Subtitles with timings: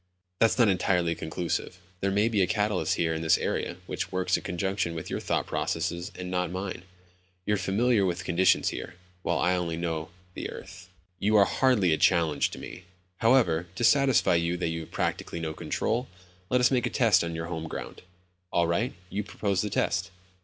[0.39, 1.79] "That's not entirely conclusive.
[1.99, 5.19] There may be a catalyst here in this area which works in conjunction with your
[5.19, 6.85] thought processes and not mine.
[7.45, 11.97] You're familiar with conditions here, while I only know the earth." "You are hardly a
[11.99, 12.85] challenge to me.
[13.17, 16.07] However, to satisfy you that you have practically no control,
[16.49, 18.01] let us make a test on your home ground."
[18.51, 18.95] "All right.
[19.11, 20.09] You propose the test."